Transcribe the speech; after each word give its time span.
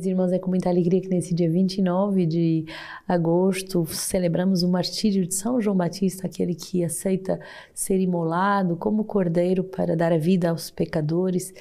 Irmãos, 0.00 0.32
é 0.32 0.38
com 0.38 0.48
muita 0.48 0.70
alegria 0.70 1.02
que 1.02 1.08
nesse 1.08 1.34
dia 1.34 1.50
29 1.50 2.24
de 2.24 2.64
agosto 3.06 3.84
celebramos 3.84 4.62
o 4.62 4.68
martírio 4.68 5.26
de 5.26 5.34
São 5.34 5.60
João 5.60 5.76
Batista, 5.76 6.26
aquele 6.26 6.54
que 6.54 6.82
aceita 6.82 7.38
ser 7.74 8.00
imolado 8.00 8.74
como 8.74 9.04
cordeiro 9.04 9.62
para 9.62 9.94
dar 9.94 10.10
a 10.10 10.16
vida 10.16 10.48
aos 10.48 10.70
pecadores. 10.70 11.52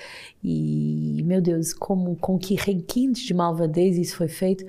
E, 0.41 1.21
meu 1.25 1.41
Deus, 1.41 1.73
como, 1.73 2.15
com 2.15 2.39
que 2.39 2.55
requinte 2.55 3.25
de 3.25 3.33
malvadez 3.33 3.97
isso 3.97 4.15
foi 4.15 4.29
feito. 4.29 4.65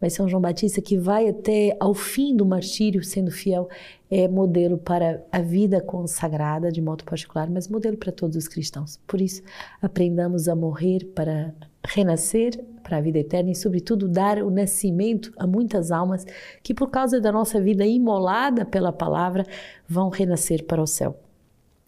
Mas 0.00 0.12
São 0.12 0.28
João 0.28 0.42
Batista, 0.42 0.80
que 0.82 0.98
vai 0.98 1.28
até 1.28 1.76
ao 1.80 1.94
fim 1.94 2.36
do 2.36 2.44
martírio 2.44 3.02
sendo 3.02 3.30
fiel, 3.30 3.68
é 4.10 4.28
modelo 4.28 4.76
para 4.76 5.24
a 5.32 5.40
vida 5.40 5.80
consagrada, 5.80 6.70
de 6.70 6.82
modo 6.82 7.04
particular, 7.04 7.48
mas 7.48 7.68
modelo 7.68 7.96
para 7.96 8.12
todos 8.12 8.36
os 8.36 8.46
cristãos. 8.46 9.00
Por 9.06 9.20
isso, 9.20 9.42
aprendamos 9.80 10.48
a 10.48 10.54
morrer 10.54 11.04
para 11.14 11.54
renascer 11.84 12.62
para 12.82 12.98
a 12.98 13.00
vida 13.00 13.18
eterna 13.18 13.50
e, 13.50 13.54
sobretudo, 13.54 14.08
dar 14.08 14.42
o 14.42 14.50
nascimento 14.50 15.32
a 15.36 15.46
muitas 15.46 15.90
almas 15.90 16.24
que, 16.62 16.74
por 16.74 16.90
causa 16.90 17.20
da 17.20 17.32
nossa 17.32 17.60
vida 17.60 17.84
imolada 17.84 18.64
pela 18.64 18.92
palavra, 18.92 19.44
vão 19.88 20.08
renascer 20.08 20.64
para 20.64 20.82
o 20.82 20.86
céu. 20.86 21.18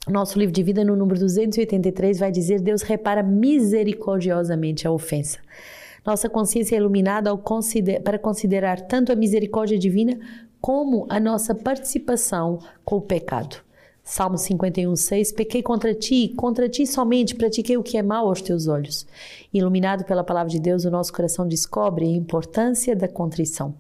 Nosso 0.08 0.38
livro 0.38 0.54
de 0.54 0.62
vida, 0.62 0.82
no 0.84 0.96
número 0.96 1.20
283, 1.20 2.18
vai 2.18 2.32
dizer: 2.32 2.60
Deus 2.60 2.82
repara 2.82 3.22
misericordiosamente 3.22 4.86
a 4.86 4.90
ofensa. 4.90 5.38
Nossa 6.04 6.28
consciência 6.28 6.76
é 6.76 6.78
iluminada 6.78 7.36
consider 7.36 8.00
para 8.00 8.18
considerar 8.18 8.80
tanto 8.82 9.12
a 9.12 9.16
misericórdia 9.16 9.78
divina 9.78 10.18
como 10.60 11.06
a 11.08 11.20
nossa 11.20 11.54
participação 11.54 12.58
com 12.84 12.96
o 12.96 13.02
pecado. 13.02 13.56
Salmo 14.02 14.38
51, 14.38 14.96
6. 14.96 15.32
Pequei 15.32 15.62
contra 15.62 15.94
ti, 15.94 16.32
contra 16.34 16.66
ti 16.66 16.86
somente 16.86 17.34
pratiquei 17.34 17.76
o 17.76 17.82
que 17.82 17.98
é 17.98 18.02
mal 18.02 18.26
aos 18.26 18.40
teus 18.40 18.66
olhos. 18.66 19.06
Iluminado 19.52 20.04
pela 20.04 20.24
palavra 20.24 20.50
de 20.50 20.58
Deus, 20.58 20.86
o 20.86 20.90
nosso 20.90 21.12
coração 21.12 21.46
descobre 21.46 22.06
a 22.06 22.16
importância 22.16 22.96
da 22.96 23.06
contrição. 23.06 23.74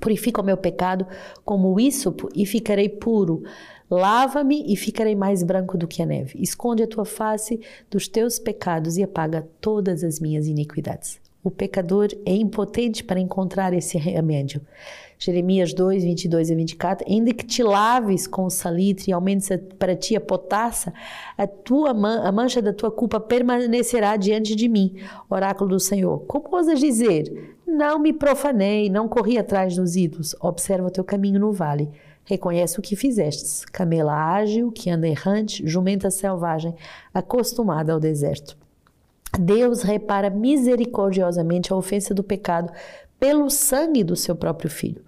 Purifica 0.00 0.40
o 0.40 0.44
meu 0.44 0.56
pecado 0.56 1.06
como 1.44 1.70
o 1.70 1.78
ísopo 1.78 2.30
e 2.34 2.46
ficarei 2.46 2.88
puro. 2.88 3.42
Lava-me 3.90 4.72
e 4.72 4.74
ficarei 4.74 5.14
mais 5.14 5.42
branco 5.42 5.76
do 5.76 5.86
que 5.86 6.00
a 6.00 6.06
neve. 6.06 6.40
Esconde 6.42 6.82
a 6.82 6.88
tua 6.88 7.04
face 7.04 7.60
dos 7.90 8.08
teus 8.08 8.38
pecados 8.38 8.96
e 8.96 9.02
apaga 9.02 9.46
todas 9.60 10.02
as 10.02 10.18
minhas 10.18 10.46
iniquidades. 10.46 11.20
O 11.44 11.50
pecador 11.50 12.08
é 12.24 12.32
impotente 12.32 13.02
para 13.02 13.18
encontrar 13.18 13.74
esse 13.74 13.98
remédio. 13.98 14.60
Jeremias 15.18 15.74
2, 15.74 16.04
22 16.04 16.52
a 16.52 16.54
24. 16.54 17.04
Ainda 17.10 17.34
que 17.34 17.44
te 17.44 17.64
laves 17.64 18.28
com 18.28 18.48
salitre 18.48 19.10
e 19.10 19.12
aumentes 19.12 19.48
para 19.76 19.96
ti 19.96 20.14
a 20.14 20.20
potassa, 20.20 20.92
a, 21.36 21.44
tua 21.44 21.92
man, 21.92 22.22
a 22.22 22.30
mancha 22.30 22.62
da 22.62 22.72
tua 22.72 22.92
culpa 22.92 23.18
permanecerá 23.18 24.16
diante 24.16 24.54
de 24.54 24.68
mim. 24.68 24.94
Oráculo 25.28 25.70
do 25.70 25.80
Senhor. 25.80 26.20
Como 26.26 26.54
ousas 26.54 26.78
dizer? 26.78 27.56
Não 27.66 27.98
me 27.98 28.12
profanei, 28.12 28.88
não 28.88 29.08
corri 29.08 29.36
atrás 29.36 29.74
dos 29.74 29.96
ídolos. 29.96 30.36
Observa 30.40 30.86
o 30.86 30.92
teu 30.92 31.02
caminho 31.02 31.40
no 31.40 31.52
vale. 31.52 31.90
Reconhece 32.24 32.78
o 32.78 32.82
que 32.82 32.94
fizestes. 32.94 33.64
Camela 33.64 34.14
ágil, 34.14 34.70
que 34.70 34.90
anda 34.90 35.08
errante, 35.08 35.66
jumenta 35.66 36.08
selvagem, 36.08 36.72
acostumada 37.12 37.92
ao 37.92 37.98
deserto. 37.98 38.61
Deus 39.38 39.82
repara 39.82 40.28
misericordiosamente 40.28 41.72
a 41.72 41.76
ofensa 41.76 42.12
do 42.12 42.22
pecado 42.22 42.72
pelo 43.18 43.48
sangue 43.48 44.04
do 44.04 44.14
seu 44.14 44.36
próprio 44.36 44.68
filho. 44.68 45.02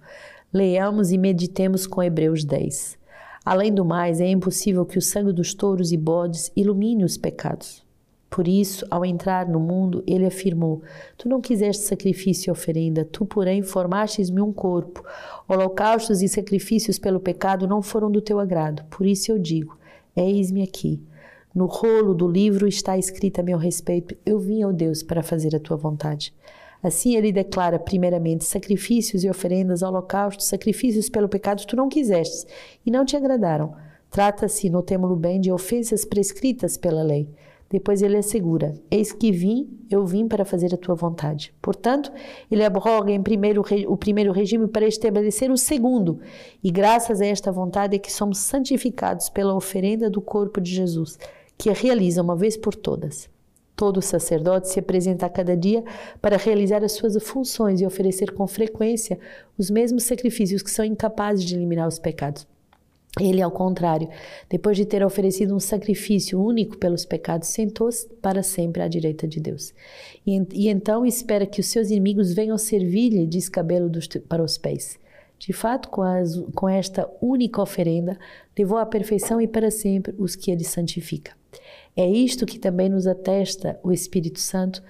Leamos 0.51 1.11
e 1.11 1.17
meditemos 1.17 1.85
com 1.85 2.01
Hebreus 2.01 2.43
10. 2.43 2.97
Além 3.45 3.71
do 3.71 3.85
mais, 3.85 4.19
é 4.19 4.27
impossível 4.27 4.85
que 4.85 4.97
o 4.97 5.01
sangue 5.01 5.31
dos 5.31 5.53
touros 5.53 5.91
e 5.91 5.97
bodes 5.97 6.51
ilumine 6.55 7.03
os 7.03 7.17
pecados. 7.17 7.85
Por 8.27 8.47
isso, 8.47 8.85
ao 8.89 9.05
entrar 9.05 9.47
no 9.47 9.59
mundo, 9.59 10.03
ele 10.07 10.25
afirmou: 10.25 10.81
Tu 11.17 11.29
não 11.29 11.39
quiseste 11.39 11.83
sacrifício 11.83 12.49
e 12.49 12.51
oferenda, 12.51 13.05
tu, 13.05 13.25
porém, 13.25 13.61
formastes-me 13.61 14.41
um 14.41 14.51
corpo. 14.51 15.03
Holocaustos 15.47 16.21
e 16.21 16.27
sacrifícios 16.27 16.97
pelo 16.97 17.19
pecado 17.19 17.67
não 17.67 17.81
foram 17.81 18.09
do 18.09 18.19
teu 18.19 18.39
agrado. 18.39 18.83
Por 18.89 19.05
isso 19.05 19.31
eu 19.31 19.37
digo: 19.37 19.77
Eis-me 20.15 20.63
aqui. 20.63 20.99
No 21.55 21.67
rolo 21.67 22.13
do 22.13 22.27
livro 22.27 22.67
está 22.67 22.97
escrito 22.97 23.39
a 23.39 23.43
meu 23.43 23.57
respeito: 23.57 24.13
Eu 24.25 24.37
vim 24.37 24.61
ao 24.61 24.73
Deus 24.73 25.01
para 25.01 25.23
fazer 25.23 25.55
a 25.55 25.59
tua 25.59 25.77
vontade. 25.77 26.33
Assim 26.83 27.15
ele 27.15 27.31
declara, 27.31 27.79
primeiramente, 27.79 28.43
sacrifícios 28.43 29.23
e 29.23 29.29
oferendas, 29.29 29.81
holocaustos, 29.81 30.47
sacrifícios 30.47 31.07
pelo 31.07 31.29
pecado 31.29 31.65
tu 31.65 31.77
não 31.77 31.87
quisestes 31.87 32.45
e 32.85 32.91
não 32.91 33.05
te 33.05 33.15
agradaram. 33.15 33.73
Trata-se, 34.11 34.69
notemo-lo 34.69 35.15
bem, 35.15 35.39
de 35.39 35.49
ofensas 35.49 36.03
prescritas 36.03 36.75
pela 36.75 37.01
lei. 37.01 37.29
Depois 37.69 38.01
ele 38.01 38.17
assegura: 38.17 38.73
Eis 38.91 39.13
que 39.13 39.31
vim, 39.31 39.79
eu 39.89 40.05
vim 40.05 40.27
para 40.27 40.43
fazer 40.43 40.73
a 40.73 40.77
tua 40.77 40.93
vontade. 40.93 41.53
Portanto, 41.61 42.11
ele 42.51 42.65
abroga 42.65 43.13
em 43.13 43.23
primeiro, 43.23 43.63
o 43.87 43.95
primeiro 43.95 44.33
regime 44.33 44.67
para 44.67 44.85
estabelecer 44.85 45.49
o 45.49 45.57
segundo, 45.57 46.19
e 46.61 46.69
graças 46.69 47.21
a 47.21 47.25
esta 47.25 47.49
vontade 47.49 47.95
é 47.95 47.99
que 47.99 48.11
somos 48.11 48.39
santificados 48.39 49.29
pela 49.29 49.55
oferenda 49.55 50.09
do 50.09 50.19
corpo 50.19 50.59
de 50.59 50.75
Jesus 50.75 51.17
que 51.57 51.71
realiza 51.71 52.21
uma 52.21 52.35
vez 52.35 52.57
por 52.57 52.75
todas. 52.75 53.29
Todo 53.75 54.01
sacerdote 54.01 54.69
se 54.69 54.79
apresenta 54.79 55.25
a 55.25 55.29
cada 55.29 55.55
dia 55.55 55.83
para 56.21 56.37
realizar 56.37 56.83
as 56.83 56.93
suas 56.93 57.21
funções 57.21 57.81
e 57.81 57.85
oferecer 57.85 58.31
com 58.31 58.47
frequência 58.47 59.19
os 59.57 59.69
mesmos 59.69 60.03
sacrifícios 60.03 60.61
que 60.61 60.71
são 60.71 60.85
incapazes 60.85 61.43
de 61.43 61.55
eliminar 61.55 61.87
os 61.87 61.99
pecados. 61.99 62.47
Ele, 63.19 63.41
ao 63.41 63.51
contrário, 63.51 64.09
depois 64.49 64.75
de 64.75 64.85
ter 64.85 65.03
oferecido 65.03 65.55
um 65.55 65.59
sacrifício 65.59 66.41
único 66.41 66.77
pelos 66.77 67.05
pecados, 67.05 67.47
sentou-se 67.47 68.07
para 68.21 68.43
sempre 68.43 68.81
à 68.81 68.87
direita 68.87 69.25
de 69.25 69.39
Deus. 69.39 69.73
E, 70.27 70.41
e, 70.53 70.67
então 70.67 71.05
espera 71.05 71.45
que 71.45 71.61
os 71.61 71.67
seus 71.67 71.89
inimigos 71.89 72.33
venham 72.33 72.57
servir-lhe 72.57 73.25
de 73.25 73.37
escabelo 73.37 73.89
dos, 73.89 74.07
para 74.27 74.43
os 74.43 74.57
pés. 74.57 74.99
De 75.39 75.53
fato, 75.53 75.89
com, 75.89 76.01
as, 76.01 76.37
com 76.53 76.67
esta 76.67 77.09
única 77.21 77.61
oferenda, 77.61 78.17
levou 78.57 78.77
à 78.77 78.85
perfeição 78.85 79.39
e 79.39 79.47
para 79.47 79.71
sempre 79.71 80.13
os 80.17 80.35
que 80.35 80.51
ele 80.51 80.63
santifica. 80.63 81.33
É 81.95 82.09
isto 82.09 82.45
que 82.45 82.59
também 82.59 82.89
nos 82.89 83.07
atesta 83.07 83.79
o 83.83 83.91
Espírito 83.91 84.39
Santo, 84.39 84.83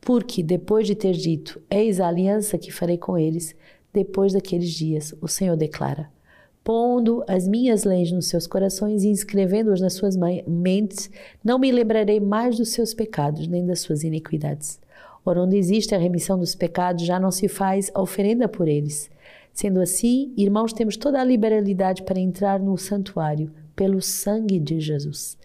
porque 0.00 0.42
depois 0.42 0.86
de 0.86 0.94
ter 0.94 1.12
dito: 1.12 1.60
Eis 1.70 2.00
a 2.00 2.08
aliança 2.08 2.58
que 2.58 2.72
farei 2.72 2.98
com 2.98 3.16
eles, 3.18 3.54
depois 3.92 4.32
daqueles 4.32 4.70
dias, 4.70 5.14
o 5.20 5.28
Senhor 5.28 5.56
declara: 5.56 6.10
Pondo 6.62 7.24
as 7.26 7.48
minhas 7.48 7.84
leis 7.84 8.12
nos 8.12 8.26
seus 8.26 8.46
corações 8.46 9.02
e 9.02 9.08
inscrevendo-as 9.08 9.80
nas 9.80 9.94
suas 9.94 10.16
mentes, 10.46 11.10
não 11.42 11.58
me 11.58 11.72
lembrarei 11.72 12.20
mais 12.20 12.58
dos 12.58 12.70
seus 12.70 12.92
pecados, 12.92 13.46
nem 13.46 13.64
das 13.64 13.80
suas 13.80 14.02
iniquidades. 14.02 14.78
Ora, 15.24 15.42
onde 15.42 15.56
existe 15.56 15.94
a 15.94 15.98
remissão 15.98 16.38
dos 16.38 16.54
pecados, 16.54 17.04
já 17.04 17.18
não 17.18 17.30
se 17.30 17.48
faz 17.48 17.90
a 17.94 18.00
oferenda 18.00 18.48
por 18.48 18.68
eles. 18.68 19.10
Sendo 19.52 19.80
assim, 19.80 20.32
irmãos, 20.36 20.72
temos 20.72 20.96
toda 20.96 21.20
a 21.20 21.24
liberalidade 21.24 22.02
para 22.02 22.20
entrar 22.20 22.60
no 22.60 22.76
santuário 22.78 23.50
pelo 23.74 24.00
sangue 24.00 24.58
de 24.58 24.80
Jesus. 24.80 25.36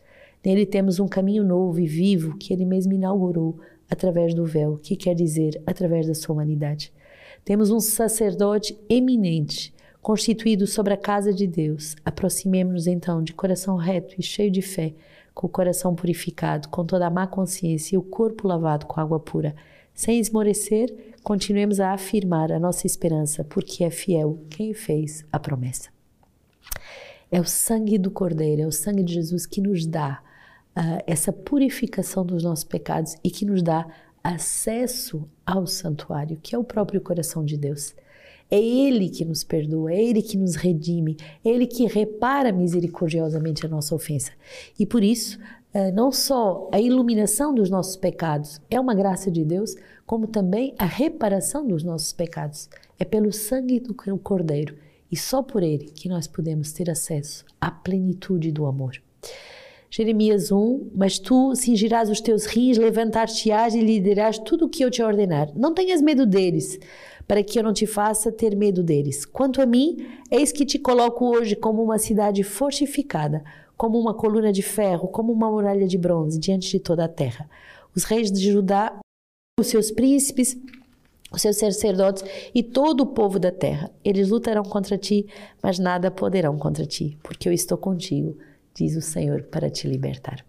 Nele 0.45 0.65
temos 0.65 0.99
um 0.99 1.07
caminho 1.07 1.43
novo 1.43 1.79
e 1.79 1.87
vivo 1.87 2.37
que 2.37 2.51
ele 2.51 2.65
mesmo 2.65 2.93
inaugurou 2.93 3.59
através 3.89 4.33
do 4.33 4.45
véu, 4.45 4.77
que 4.77 4.95
quer 4.95 5.13
dizer 5.13 5.61
através 5.65 6.07
da 6.07 6.13
sua 6.13 6.33
humanidade. 6.33 6.91
Temos 7.45 7.69
um 7.69 7.79
sacerdote 7.79 8.77
eminente, 8.89 9.73
constituído 10.01 10.67
sobre 10.67 10.93
a 10.93 10.97
casa 10.97 11.33
de 11.33 11.47
Deus. 11.47 11.95
Aproximemo-nos 12.03 12.87
então 12.87 13.23
de 13.23 13.33
coração 13.33 13.77
reto 13.77 14.15
e 14.17 14.23
cheio 14.23 14.51
de 14.51 14.61
fé, 14.61 14.93
com 15.33 15.47
o 15.47 15.49
coração 15.49 15.95
purificado, 15.95 16.67
com 16.67 16.85
toda 16.85 17.07
a 17.07 17.09
má 17.09 17.25
consciência 17.25 17.95
e 17.95 17.97
o 17.97 18.03
corpo 18.03 18.47
lavado 18.47 18.85
com 18.85 18.99
água 18.99 19.19
pura. 19.19 19.55
Sem 19.93 20.19
esmorecer, 20.19 21.13
continuemos 21.23 21.79
a 21.79 21.93
afirmar 21.93 22.51
a 22.51 22.59
nossa 22.59 22.85
esperança, 22.85 23.43
porque 23.43 23.83
é 23.83 23.89
fiel 23.89 24.39
quem 24.49 24.73
fez 24.73 25.25
a 25.31 25.39
promessa. 25.39 25.89
É 27.31 27.39
o 27.39 27.45
sangue 27.45 27.97
do 27.97 28.11
Cordeiro, 28.11 28.61
é 28.61 28.67
o 28.67 28.71
sangue 28.71 29.03
de 29.03 29.13
Jesus 29.13 29.45
que 29.45 29.61
nos 29.61 29.85
dá 29.85 30.21
uh, 30.75 31.03
essa 31.05 31.31
purificação 31.31 32.25
dos 32.25 32.43
nossos 32.43 32.63
pecados 32.63 33.15
e 33.23 33.29
que 33.29 33.45
nos 33.45 33.61
dá 33.61 33.87
acesso 34.23 35.27
ao 35.45 35.67
santuário, 35.67 36.39
que 36.41 36.55
é 36.55 36.57
o 36.57 36.63
próprio 36.63 37.01
coração 37.01 37.43
de 37.43 37.57
Deus. 37.57 37.95
É 38.49 38.59
Ele 38.59 39.09
que 39.09 39.25
nos 39.25 39.43
perdoa, 39.43 39.91
é 39.91 40.03
Ele 40.03 40.21
que 40.21 40.37
nos 40.37 40.55
redime, 40.55 41.17
é 41.43 41.49
Ele 41.49 41.65
que 41.65 41.85
repara 41.85 42.51
misericordiosamente 42.51 43.65
a 43.65 43.69
nossa 43.69 43.95
ofensa. 43.95 44.31
E 44.77 44.85
por 44.85 45.03
isso, 45.03 45.39
não 45.93 46.11
só 46.11 46.69
a 46.71 46.79
iluminação 46.79 47.53
dos 47.53 47.69
nossos 47.69 47.97
pecados 47.97 48.61
é 48.69 48.79
uma 48.79 48.93
graça 48.93 49.31
de 49.31 49.43
Deus, 49.43 49.75
como 50.05 50.27
também 50.27 50.75
a 50.77 50.85
reparação 50.85 51.65
dos 51.65 51.83
nossos 51.83 52.13
pecados. 52.13 52.69
É 52.99 53.03
pelo 53.03 53.31
sangue 53.33 53.79
do 53.79 53.95
Cordeiro 53.95 54.77
e 55.11 55.17
só 55.17 55.41
por 55.41 55.63
ele 55.63 55.85
que 55.85 56.07
nós 56.07 56.27
podemos 56.27 56.71
ter 56.71 56.89
acesso 56.89 57.45
à 57.59 57.71
plenitude 57.71 58.51
do 58.51 58.65
amor. 58.65 59.01
Jeremias 59.95 60.51
1, 60.51 60.89
mas 60.95 61.19
tu 61.19 61.53
cingirás 61.55 62.09
os 62.09 62.19
teus 62.19 62.45
rins, 62.47 62.79
levantar-te-ás 62.79 63.75
e 63.75 63.79
lhe 63.79 63.99
dirás 63.99 64.39
tudo 64.39 64.65
o 64.65 64.67
que 64.67 64.83
eu 64.83 64.89
te 64.89 65.03
ordenar. 65.03 65.51
Não 65.55 65.71
tenhas 65.71 66.01
medo 66.01 66.25
deles, 66.25 66.79
para 67.27 67.43
que 67.43 67.59
eu 67.59 67.63
não 67.63 67.71
te 67.71 67.85
faça 67.85 68.31
ter 68.31 68.55
medo 68.55 68.81
deles. 68.81 69.23
Quanto 69.23 69.61
a 69.61 69.67
mim, 69.67 70.03
eis 70.31 70.51
que 70.51 70.65
te 70.65 70.79
coloco 70.79 71.27
hoje 71.27 71.55
como 71.55 71.83
uma 71.83 71.99
cidade 71.99 72.41
fortificada, 72.41 73.43
como 73.77 73.99
uma 73.99 74.15
coluna 74.15 74.51
de 74.51 74.63
ferro, 74.63 75.07
como 75.09 75.31
uma 75.31 75.51
muralha 75.51 75.85
de 75.85 75.97
bronze 75.99 76.39
diante 76.39 76.71
de 76.71 76.79
toda 76.79 77.05
a 77.05 77.07
terra. 77.07 77.47
Os 77.95 78.03
reis 78.03 78.31
de 78.31 78.51
Judá 78.51 78.99
os 79.59 79.67
seus 79.67 79.91
príncipes, 79.91 80.57
os 81.31 81.39
seus 81.39 81.57
sacerdotes 81.57 82.25
e 82.51 82.63
todo 82.63 83.01
o 83.01 83.05
povo 83.05 83.37
da 83.37 83.51
terra. 83.51 83.91
Eles 84.03 84.31
lutarão 84.31 84.63
contra 84.63 84.97
ti, 84.97 85.27
mas 85.61 85.77
nada 85.77 86.09
poderão 86.09 86.57
contra 86.57 86.83
ti, 86.83 87.15
porque 87.21 87.47
eu 87.47 87.53
estou 87.53 87.77
contigo, 87.77 88.35
diz 88.73 88.95
o 88.95 89.01
Senhor, 89.01 89.43
para 89.43 89.69
te 89.69 89.87
libertar. 89.87 90.45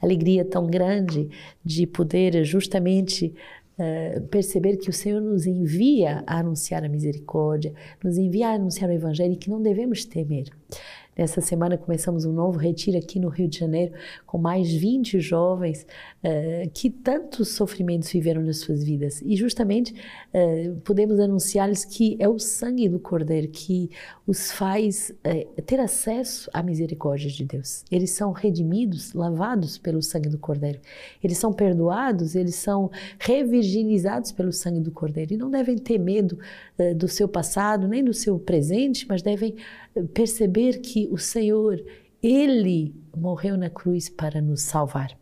Alegria 0.00 0.44
tão 0.44 0.66
grande 0.66 1.28
de 1.64 1.86
poder 1.86 2.44
justamente 2.44 3.34
uh, 3.78 4.20
perceber 4.28 4.76
que 4.76 4.90
o 4.90 4.92
Senhor 4.92 5.20
nos 5.20 5.46
envia 5.46 6.22
a 6.26 6.38
anunciar 6.38 6.84
a 6.84 6.88
misericórdia, 6.88 7.72
nos 8.02 8.18
envia 8.18 8.48
a 8.48 8.54
anunciar 8.54 8.90
o 8.90 8.92
Evangelho 8.92 9.32
e 9.32 9.36
que 9.36 9.50
não 9.50 9.62
devemos 9.62 10.04
temer. 10.04 10.48
Nessa 11.16 11.40
semana 11.40 11.78
começamos 11.78 12.24
um 12.24 12.32
novo 12.32 12.58
retiro 12.58 12.98
aqui 12.98 13.20
no 13.20 13.28
Rio 13.28 13.46
de 13.46 13.58
Janeiro 13.58 13.92
com 14.26 14.36
mais 14.36 14.72
20 14.72 15.20
jovens 15.20 15.86
uh, 16.24 16.68
que 16.72 16.90
tantos 16.90 17.50
sofrimentos 17.50 18.10
viveram 18.10 18.42
nas 18.42 18.58
suas 18.58 18.82
vidas. 18.82 19.22
E 19.22 19.36
justamente 19.36 19.94
uh, 19.94 20.74
podemos 20.80 21.20
anunciar-lhes 21.20 21.84
que 21.84 22.16
é 22.18 22.28
o 22.28 22.40
sangue 22.40 22.88
do 22.88 22.98
Cordeiro 22.98 23.46
que 23.46 23.90
os 24.26 24.50
faz 24.50 25.14
uh, 25.24 25.62
ter 25.62 25.78
acesso 25.78 26.50
à 26.52 26.64
misericórdia 26.64 27.30
de 27.30 27.44
Deus. 27.44 27.84
Eles 27.92 28.10
são 28.10 28.32
redimidos, 28.32 29.12
lavados 29.12 29.78
pelo 29.78 30.02
sangue 30.02 30.28
do 30.28 30.38
Cordeiro. 30.38 30.80
Eles 31.22 31.38
são 31.38 31.52
perdoados, 31.52 32.34
eles 32.34 32.56
são 32.56 32.90
revirginizados 33.20 34.32
pelo 34.32 34.52
sangue 34.52 34.80
do 34.80 34.90
Cordeiro. 34.90 35.34
E 35.34 35.36
não 35.36 35.48
devem 35.48 35.78
ter 35.78 35.98
medo 35.98 36.38
do 36.96 37.06
seu 37.06 37.28
passado, 37.28 37.86
nem 37.86 38.02
do 38.02 38.12
seu 38.12 38.38
presente, 38.38 39.06
mas 39.08 39.22
devem 39.22 39.54
perceber 40.12 40.80
que 40.80 41.08
o 41.10 41.18
Senhor, 41.18 41.82
Ele 42.22 42.94
morreu 43.16 43.56
na 43.56 43.70
cruz 43.70 44.08
para 44.08 44.40
nos 44.40 44.62
salvar. 44.62 45.16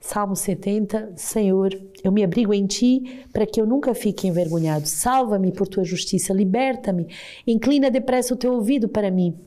Salmo 0.00 0.34
70, 0.34 1.12
Senhor, 1.14 1.78
eu 2.02 2.10
me 2.10 2.24
abrigo 2.24 2.54
em 2.54 2.66
Ti 2.66 3.26
para 3.32 3.44
que 3.44 3.60
eu 3.60 3.66
nunca 3.66 3.94
fique 3.94 4.26
envergonhado. 4.26 4.88
Salva-me 4.88 5.52
por 5.52 5.68
Tua 5.68 5.84
justiça, 5.84 6.32
liberta-me, 6.32 7.06
inclina 7.46 7.90
depressa 7.90 8.32
o 8.32 8.36
Teu 8.36 8.54
ouvido 8.54 8.88
para 8.88 9.10
mim. 9.10 9.38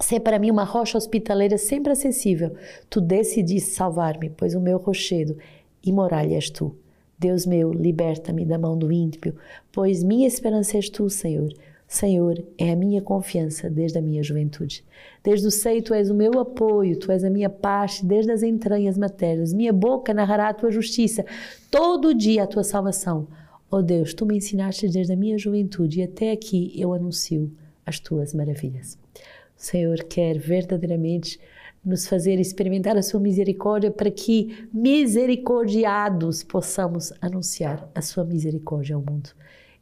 Sê 0.00 0.18
para 0.18 0.38
mim 0.38 0.50
uma 0.50 0.64
rocha 0.64 0.96
hospitaleira 0.96 1.58
sempre 1.58 1.92
acessível. 1.92 2.56
Tu 2.88 3.00
decidiste 3.00 3.70
salvar-me, 3.70 4.30
pois 4.30 4.54
o 4.54 4.60
meu 4.60 4.78
rochedo 4.78 5.36
e 5.84 5.92
muralha 5.92 6.34
és 6.36 6.48
Tu. 6.48 6.74
Deus 7.18 7.46
meu, 7.46 7.70
liberta-me 7.70 8.44
da 8.44 8.58
mão 8.58 8.76
do 8.76 8.90
ímpio, 8.90 9.36
pois 9.70 10.02
minha 10.02 10.26
esperança 10.26 10.76
és 10.76 10.88
Tu, 10.88 11.08
Senhor. 11.08 11.52
Senhor, 11.92 12.42
é 12.56 12.72
a 12.72 12.76
minha 12.76 13.02
confiança 13.02 13.68
desde 13.68 13.98
a 13.98 14.00
minha 14.00 14.22
juventude. 14.22 14.82
Desde 15.22 15.46
o 15.46 15.50
seio 15.50 15.82
tu 15.82 15.92
és 15.92 16.08
o 16.08 16.14
meu 16.14 16.40
apoio, 16.40 16.98
tu 16.98 17.12
és 17.12 17.22
a 17.22 17.28
minha 17.28 17.50
parte 17.50 18.02
desde 18.06 18.32
as 18.32 18.42
entranhas 18.42 18.96
maternas. 18.96 19.52
Minha 19.52 19.74
boca 19.74 20.14
narrará 20.14 20.48
a 20.48 20.54
tua 20.54 20.70
justiça, 20.70 21.22
todo 21.70 22.14
dia 22.14 22.44
a 22.44 22.46
tua 22.46 22.64
salvação. 22.64 23.28
Ó 23.70 23.76
oh 23.76 23.82
Deus, 23.82 24.14
tu 24.14 24.24
me 24.24 24.38
ensinaste 24.38 24.88
desde 24.88 25.12
a 25.12 25.16
minha 25.16 25.36
juventude 25.36 26.00
e 26.00 26.02
até 26.02 26.32
aqui 26.32 26.72
eu 26.74 26.94
anuncio 26.94 27.52
as 27.84 28.00
tuas 28.00 28.32
maravilhas. 28.32 28.98
O 29.54 29.62
Senhor 29.62 30.02
quer 30.04 30.38
verdadeiramente 30.38 31.38
nos 31.84 32.08
fazer 32.08 32.40
experimentar 32.40 32.96
a 32.96 33.02
sua 33.02 33.20
misericórdia 33.20 33.90
para 33.90 34.10
que, 34.10 34.66
misericordiados, 34.72 36.42
possamos 36.42 37.12
anunciar 37.20 37.86
a 37.94 38.00
sua 38.00 38.24
misericórdia 38.24 38.96
ao 38.96 39.02
mundo. 39.02 39.28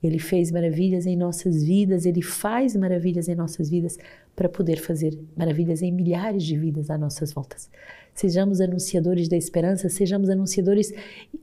Ele 0.02 0.18
fez 0.18 0.50
maravilhas 0.50 1.06
em 1.06 1.16
nossas 1.16 1.62
vidas, 1.62 2.06
ele 2.06 2.22
faz 2.22 2.74
maravilhas 2.74 3.28
em 3.28 3.34
nossas 3.34 3.68
vidas 3.68 3.98
para 4.34 4.48
poder 4.48 4.78
fazer 4.78 5.18
maravilhas 5.36 5.82
em 5.82 5.92
milhares 5.92 6.42
de 6.42 6.56
vidas 6.56 6.88
à 6.88 6.96
nossas 6.96 7.32
voltas. 7.32 7.70
Sejamos 8.14 8.60
anunciadores 8.60 9.28
da 9.28 9.36
esperança, 9.36 9.88
sejamos 9.88 10.30
anunciadores 10.30 10.92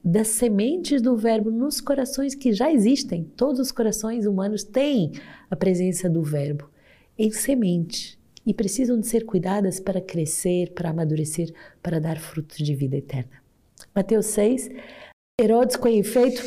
das 0.03 0.27
sementes 0.29 1.01
do 1.01 1.15
Verbo 1.15 1.51
nos 1.51 1.79
corações 1.79 2.33
que 2.33 2.51
já 2.51 2.71
existem. 2.71 3.23
Todos 3.35 3.59
os 3.59 3.71
corações 3.71 4.25
humanos 4.25 4.63
têm 4.63 5.11
a 5.49 5.55
presença 5.55 6.09
do 6.09 6.23
Verbo 6.23 6.69
em 7.17 7.31
semente 7.31 8.17
e 8.45 8.53
precisam 8.53 8.99
de 8.99 9.07
ser 9.07 9.25
cuidadas 9.25 9.79
para 9.79 9.99
crescer, 9.99 10.71
para 10.71 10.89
amadurecer, 10.89 11.53
para 11.83 11.99
dar 11.99 12.19
frutos 12.19 12.57
de 12.57 12.73
vida 12.73 12.95
eterna. 12.95 13.43
Mateus 13.93 14.27
6, 14.27 14.69
Herodes, 15.39 15.75
com 15.75 15.87
efeito, 15.87 16.41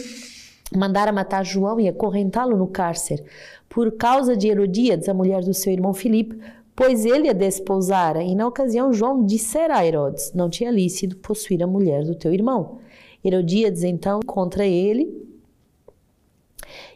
mandara 0.77 1.13
matar 1.13 1.45
João 1.45 1.81
e 1.81 1.89
acorrentá-lo 1.89 2.57
no 2.57 2.67
cárcere, 2.67 3.25
por 3.69 3.93
causa 3.93 4.37
de 4.37 4.49
Herodíades, 4.49 5.09
a 5.09 5.15
mulher 5.15 5.43
do 5.43 5.55
seu 5.55 5.73
irmão 5.73 5.93
Filipe, 5.93 6.39
pois 6.75 7.05
ele 7.05 7.29
a 7.29 7.33
desposara, 7.33 8.23
e 8.23 8.35
na 8.35 8.47
ocasião 8.47 8.93
João 8.93 9.25
dissera 9.25 9.77
a 9.77 9.87
Herodes, 9.87 10.33
não 10.35 10.49
tinha 10.49 10.71
lícito 10.71 11.17
possuir 11.17 11.63
a 11.63 11.67
mulher 11.67 12.05
do 12.05 12.15
teu 12.15 12.33
irmão. 12.33 12.79
Herodíades, 13.25 13.83
então, 13.83 14.21
contra 14.25 14.67
ele, 14.67 15.29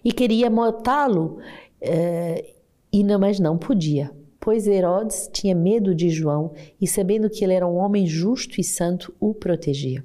e 0.05 0.13
queria 0.13 0.49
matá-lo, 0.49 1.39
eh, 1.81 2.55
e 2.93 3.05
não, 3.05 3.19
mas 3.19 3.39
não 3.39 3.59
podia, 3.59 4.11
pois 4.41 4.67
Herodes 4.67 5.29
tinha 5.33 5.55
medo 5.55 5.95
de 5.95 6.09
João, 6.09 6.53
e 6.81 6.87
sabendo 6.87 7.29
que 7.29 7.45
ele 7.45 7.53
era 7.53 7.67
um 7.67 7.77
homem 7.77 8.07
justo 8.07 8.61
e 8.61 8.65
santo, 8.65 9.15
o 9.21 9.35
protegia 9.35 10.03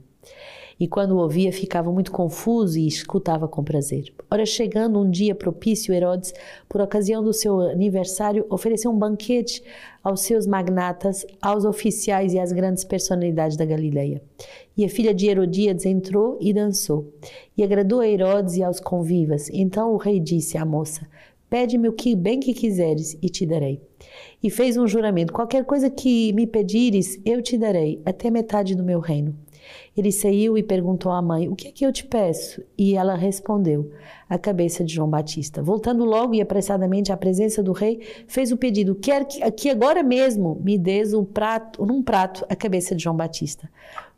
e 0.80 0.88
quando 0.88 1.12
o 1.12 1.18
ouvia 1.18 1.52
ficava 1.52 1.92
muito 1.92 2.12
confuso 2.12 2.80
e 2.80 2.88
escutava 2.88 3.48
com 3.48 3.64
prazer. 3.64 4.14
Ora, 4.32 4.46
chegando 4.46 5.00
um 5.00 5.10
dia 5.10 5.36
propício, 5.36 5.94
Herodes, 5.94 6.34
por 6.70 6.80
ocasião 6.80 7.22
do 7.22 7.34
seu 7.34 7.60
aniversário, 7.60 8.46
ofereceu 8.50 8.90
um 8.90 8.98
banquete 8.98 9.62
aos 10.02 10.22
seus 10.22 10.48
magnatas, 10.48 11.26
aos 11.42 11.66
oficiais 11.66 12.34
e 12.34 12.40
às 12.40 12.54
grandes 12.54 12.86
personalidades 12.86 13.58
da 13.58 13.66
Galileia. 13.66 14.22
E 14.78 14.86
a 14.86 14.90
filha 14.90 15.14
de 15.14 15.28
Herodíades 15.28 15.86
entrou 15.86 16.38
e 16.40 16.54
dançou, 16.54 17.14
e 17.58 17.64
agradou 17.64 18.00
a 18.00 18.08
Herodes 18.08 18.56
e 18.56 18.64
aos 18.64 18.80
convivas. 18.80 19.50
Então 19.52 19.94
o 19.94 19.98
rei 19.98 20.20
disse 20.20 20.58
à 20.58 20.64
moça: 20.64 21.06
Pede-me 21.50 21.90
o 21.90 21.94
que 21.94 22.16
bem 22.16 22.40
que 22.40 22.54
quiseres 22.54 23.18
e 23.22 23.28
te 23.28 23.46
darei. 23.46 23.82
E 24.42 24.50
fez 24.50 24.78
um 24.78 24.88
juramento: 24.88 25.34
Qualquer 25.34 25.66
coisa 25.66 25.90
que 25.90 26.32
me 26.32 26.48
pedires, 26.48 27.20
eu 27.26 27.42
te 27.42 27.58
darei, 27.58 28.02
até 28.06 28.32
metade 28.32 28.76
do 28.76 28.84
meu 28.84 29.00
reino. 29.00 29.36
Ele 29.96 30.12
saiu 30.12 30.58
e 30.58 30.64
perguntou 30.64 31.12
à 31.12 31.22
mãe: 31.22 31.48
O 31.50 31.56
que 31.56 31.68
é 31.68 31.72
que 31.72 31.86
eu 31.86 31.92
te 31.92 32.06
peço? 32.06 32.62
E 32.78 32.96
ela 32.96 33.16
respondeu: 33.16 33.92
A 34.30 34.38
cabeça 34.38 34.84
de 34.84 34.94
João 34.94 35.10
Batista. 35.10 35.62
Voltando 35.62 36.06
logo 36.06 36.34
e 36.34 36.42
apressadamente 36.42 37.12
à 37.12 37.18
presença 37.18 37.62
do 37.62 37.72
rei, 37.72 38.02
fez 38.28 38.52
o 38.52 38.58
pedido: 38.58 38.96
Quer 38.96 39.26
que, 39.26 39.52
que 39.52 39.70
agora 39.70 40.04
mesmo 40.04 40.60
me 40.64 40.78
des 40.78 41.14
um 41.14 41.24
prato, 41.24 41.86
num 41.86 42.02
prato 42.02 42.46
a 42.50 42.56
cabeça 42.56 42.96
de 42.96 43.04
João 43.04 43.16
Batista. 43.16 43.70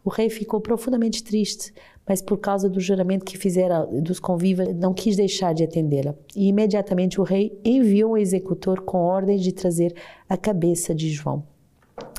O 0.03 0.09
rei 0.09 0.29
ficou 0.29 0.59
profundamente 0.59 1.23
triste, 1.23 1.71
mas 2.07 2.21
por 2.21 2.37
causa 2.37 2.67
do 2.67 2.79
juramento 2.79 3.23
que 3.23 3.37
fizera 3.37 3.85
dos 3.85 4.19
convivas, 4.19 4.75
não 4.75 4.93
quis 4.93 5.15
deixar 5.15 5.53
de 5.53 5.63
atendê-la. 5.63 6.15
E 6.35 6.47
imediatamente 6.47 7.21
o 7.21 7.23
rei 7.23 7.59
enviou 7.63 8.13
um 8.13 8.17
executor 8.17 8.81
com 8.81 8.97
ordem 8.97 9.37
de 9.37 9.51
trazer 9.51 9.93
a 10.27 10.35
cabeça 10.35 10.95
de 10.95 11.09
João. 11.09 11.43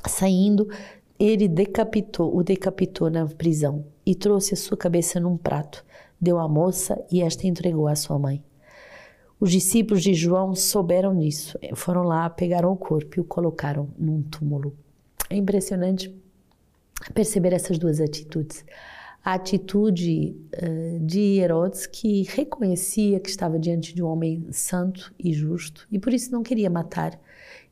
Saindo, 0.06 0.68
ele 1.24 1.46
decapitou, 1.46 2.36
o 2.36 2.42
decapitou 2.42 3.08
na 3.08 3.24
prisão 3.26 3.84
e 4.04 4.12
trouxe 4.12 4.54
a 4.54 4.56
sua 4.56 4.76
cabeça 4.76 5.20
num 5.20 5.36
prato, 5.36 5.84
deu 6.20 6.38
à 6.38 6.48
moça 6.48 7.00
e 7.12 7.22
esta 7.22 7.46
entregou 7.46 7.86
à 7.86 7.94
sua 7.94 8.18
mãe. 8.18 8.42
Os 9.38 9.52
discípulos 9.52 10.02
de 10.02 10.14
João 10.14 10.54
souberam 10.54 11.16
disso, 11.16 11.56
foram 11.74 12.02
lá, 12.02 12.28
pegaram 12.28 12.72
o 12.72 12.76
corpo 12.76 13.18
e 13.18 13.20
o 13.20 13.24
colocaram 13.24 13.88
num 13.96 14.22
túmulo. 14.22 14.76
É 15.30 15.36
impressionante 15.36 16.12
perceber 17.14 17.52
essas 17.52 17.78
duas 17.78 18.00
atitudes. 18.00 18.64
A 19.24 19.34
atitude 19.34 20.36
uh, 20.60 20.98
de 21.06 21.38
Herodes, 21.38 21.86
que 21.86 22.22
reconhecia 22.22 23.20
que 23.20 23.30
estava 23.30 23.58
diante 23.60 23.94
de 23.94 24.02
um 24.02 24.08
homem 24.08 24.44
santo 24.50 25.14
e 25.16 25.32
justo 25.32 25.86
e 25.90 26.00
por 26.00 26.12
isso 26.12 26.32
não 26.32 26.42
queria 26.42 26.68
matar 26.68 27.16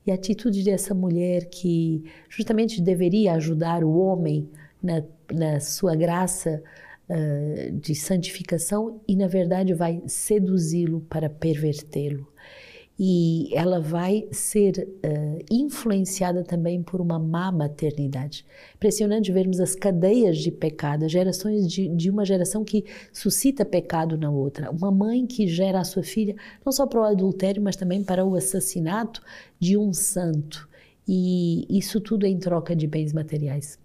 e 0.06 0.10
a 0.10 0.14
atitude 0.14 0.64
dessa 0.64 0.94
mulher 0.94 1.46
que 1.46 2.04
justamente 2.28 2.80
deveria 2.80 3.34
ajudar 3.34 3.84
o 3.84 3.98
homem 3.98 4.48
na, 4.82 5.02
na 5.32 5.60
sua 5.60 5.94
graça 5.94 6.62
uh, 7.08 7.72
de 7.72 7.94
santificação 7.94 9.00
e, 9.06 9.14
na 9.14 9.26
verdade, 9.26 9.74
vai 9.74 10.02
seduzi-lo 10.06 11.00
para 11.02 11.28
pervertê-lo 11.28 12.26
e 13.02 13.48
ela 13.54 13.80
vai 13.80 14.28
ser 14.30 14.86
uh, 15.02 15.44
influenciada 15.50 16.44
também 16.44 16.82
por 16.82 17.00
uma 17.00 17.18
má 17.18 17.50
maternidade. 17.50 18.44
Impressionante 18.76 19.32
vermos 19.32 19.58
as 19.58 19.74
cadeias 19.74 20.36
de 20.36 20.50
pecado, 20.50 21.08
gerações 21.08 21.66
de, 21.66 21.88
de, 21.88 22.10
uma 22.10 22.26
geração 22.26 22.62
que 22.62 22.84
suscita 23.10 23.64
pecado 23.64 24.18
na 24.18 24.30
outra. 24.30 24.70
Uma 24.70 24.90
mãe 24.90 25.26
que 25.26 25.46
gera 25.46 25.80
a 25.80 25.84
sua 25.84 26.02
filha 26.02 26.36
não 26.62 26.70
só 26.70 26.86
para 26.86 27.00
o 27.00 27.04
adultério, 27.04 27.62
mas 27.62 27.74
também 27.74 28.04
para 28.04 28.22
o 28.22 28.34
assassinato 28.34 29.22
de 29.58 29.78
um 29.78 29.94
santo. 29.94 30.68
E 31.08 31.66
isso 31.70 32.02
tudo 32.02 32.26
em 32.26 32.38
troca 32.38 32.76
de 32.76 32.86
bens 32.86 33.14
materiais. 33.14 33.78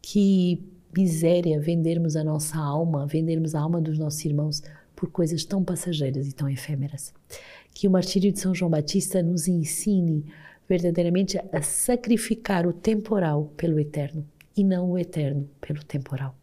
Que 0.00 0.62
miséria 0.96 1.58
vendermos 1.58 2.14
a 2.14 2.22
nossa 2.22 2.56
alma, 2.56 3.08
vendermos 3.08 3.56
a 3.56 3.60
alma 3.60 3.80
dos 3.80 3.98
nossos 3.98 4.24
irmãos 4.24 4.62
por 4.94 5.10
coisas 5.10 5.44
tão 5.44 5.64
passageiras 5.64 6.28
e 6.28 6.32
tão 6.32 6.48
efêmeras 6.48 7.12
que 7.76 7.86
o 7.86 7.90
martírio 7.90 8.32
de 8.32 8.40
São 8.40 8.54
João 8.54 8.70
Batista 8.70 9.22
nos 9.22 9.46
ensine 9.46 10.24
verdadeiramente 10.66 11.38
a 11.52 11.60
sacrificar 11.60 12.66
o 12.66 12.72
temporal 12.72 13.52
pelo 13.54 13.78
eterno 13.78 14.26
e 14.56 14.64
não 14.64 14.92
o 14.92 14.98
eterno 14.98 15.46
pelo 15.60 15.84
temporal. 15.84 16.34